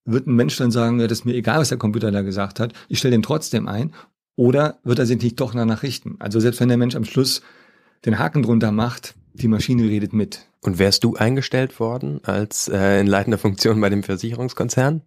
wird 0.05 0.27
ein 0.27 0.35
Mensch 0.35 0.57
dann 0.57 0.71
sagen, 0.71 1.00
ja, 1.00 1.07
das 1.07 1.19
ist 1.19 1.25
mir 1.25 1.35
egal, 1.35 1.59
was 1.59 1.69
der 1.69 1.77
Computer 1.77 2.11
da 2.11 2.21
gesagt 2.21 2.59
hat, 2.59 2.73
ich 2.88 3.00
stelle 3.00 3.13
den 3.13 3.23
trotzdem 3.23 3.67
ein, 3.67 3.93
oder 4.35 4.79
wird 4.83 5.00
er 5.00 5.05
sich 5.05 5.21
nicht 5.21 5.39
doch 5.39 5.53
danach 5.53 5.83
richten? 5.83 6.15
Also 6.19 6.39
selbst 6.39 6.59
wenn 6.59 6.69
der 6.69 6.77
Mensch 6.77 6.95
am 6.95 7.05
Schluss 7.05 7.41
den 8.05 8.17
Haken 8.17 8.43
drunter 8.43 8.71
macht, 8.71 9.15
die 9.33 9.47
Maschine 9.47 9.83
redet 9.83 10.13
mit. 10.13 10.47
Und 10.61 10.79
wärst 10.79 11.03
du 11.03 11.15
eingestellt 11.15 11.79
worden 11.79 12.21
als 12.23 12.67
äh, 12.67 13.00
in 13.00 13.07
leitender 13.07 13.38
Funktion 13.38 13.79
bei 13.81 13.89
dem 13.89 14.03
Versicherungskonzern? 14.03 15.01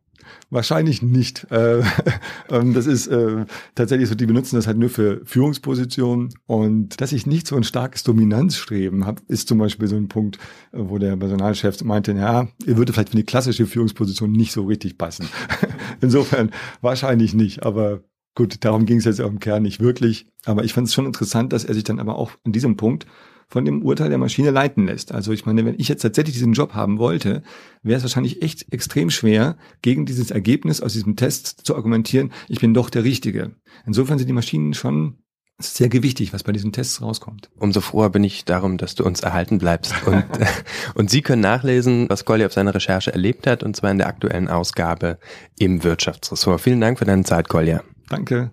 Wahrscheinlich 0.50 1.02
nicht. 1.02 1.47
Äh, 1.50 1.83
ähm, 2.50 2.75
das 2.75 2.87
ist 2.87 3.07
äh, 3.07 3.47
tatsächlich 3.75 4.09
so, 4.09 4.14
die 4.14 4.26
benutzen 4.26 4.57
das 4.57 4.66
halt 4.66 4.78
nur 4.78 4.90
für 4.90 5.21
Führungspositionen. 5.25 6.35
Und 6.47 7.00
dass 7.00 7.12
ich 7.12 7.26
nicht 7.26 7.47
so 7.47 7.57
ein 7.57 7.64
starkes 7.64 8.02
Dominanzstreben 8.04 9.07
habe, 9.07 9.23
ist 9.28 9.49
zum 9.49 9.59
Beispiel 9.59 9.88
so 9.88 9.97
ein 9.97 10.09
Punkt, 10.09 10.38
äh, 10.73 10.78
wo 10.78 10.99
der 10.99 11.16
Personalchef 11.16 11.83
meinte, 11.85 12.12
ja, 12.12 12.49
ihr 12.64 12.76
würde 12.76 12.93
vielleicht 12.93 13.11
für 13.11 13.16
die 13.16 13.25
klassische 13.25 13.66
Führungsposition 13.66 14.33
nicht 14.33 14.52
so 14.52 14.64
richtig 14.64 14.99
passen. 14.99 15.28
Insofern 16.00 16.50
wahrscheinlich 16.81 17.35
nicht, 17.35 17.64
aber 17.64 18.02
gut, 18.35 18.64
darum 18.64 18.87
ging 18.87 18.99
es 18.99 19.04
jetzt 19.04 19.21
auch 19.21 19.31
im 19.31 19.40
Kern 19.40 19.62
nicht 19.62 19.81
wirklich. 19.81 20.26
Aber 20.45 20.64
ich 20.64 20.73
fand 20.73 20.88
es 20.88 20.95
schon 20.95 21.07
interessant, 21.07 21.52
dass 21.52 21.64
er 21.64 21.75
sich 21.75 21.85
dann 21.85 22.00
aber 22.00 22.16
auch 22.16 22.33
an 22.45 22.52
diesem 22.52 22.76
Punkt 22.76 23.07
von 23.54 23.64
dem 23.64 23.82
Urteil 23.82 24.08
der 24.08 24.18
Maschine 24.18 24.50
leiten 24.50 24.87
lässt. 24.87 25.12
Also 25.12 25.30
ich 25.30 25.46
meine, 25.46 25.64
wenn 25.64 25.78
ich 25.78 25.87
jetzt 25.87 26.02
tatsächlich 26.02 26.34
diesen 26.34 26.54
Job 26.54 26.75
haben 26.75 26.99
wollte, 26.99 27.44
wäre 27.84 27.99
es 27.99 28.02
wahrscheinlich 28.02 28.42
echt 28.42 28.73
extrem 28.73 29.11
schwer, 29.11 29.56
gegen 29.80 30.06
dieses 30.06 30.32
Ergebnis 30.32 30.80
aus 30.80 30.92
diesem 30.92 31.14
Test 31.14 31.61
zu 31.64 31.76
argumentieren, 31.76 32.32
ich 32.49 32.58
bin 32.58 32.75
doch 32.75 32.90
der 32.90 33.04
Richtige. 33.04 33.52
Insofern 33.87 34.18
sind 34.18 34.26
die 34.26 34.32
Maschinen 34.32 34.75
schon 34.75 35.18
sehr 35.61 35.88
gewichtig, 35.88 36.32
was 36.32 36.42
bei 36.42 36.50
diesen 36.50 36.73
Tests 36.73 37.00
rauskommt. 37.00 37.49
Umso 37.54 37.80
froher 37.80 38.11
bin 38.11 38.25
ich 38.25 38.44
darum, 38.44 38.76
dass 38.76 38.96
du 38.96 39.04
uns 39.04 39.20
erhalten 39.20 39.58
bleibst. 39.58 39.94
Und, 40.04 40.25
und 40.96 41.08
Sie 41.08 41.23
können 41.23 41.42
nachlesen, 41.42 42.08
was 42.11 42.25
Colli 42.25 42.44
auf 42.44 42.52
seiner 42.52 42.75
Recherche 42.75 43.12
erlebt 43.12 43.46
hat, 43.46 43.62
und 43.62 43.76
zwar 43.76 43.92
in 43.92 43.99
der 43.99 44.08
aktuellen 44.08 44.49
Ausgabe 44.49 45.20
im 45.61 45.84
Wirtschaftsressort. 45.84 46.61
Vielen 46.61 46.80
Dank 46.80 46.99
für 46.99 47.04
deine 47.04 47.23
Zeit, 47.23 47.49
Kolja. 47.49 47.84
Danke. 48.08 48.50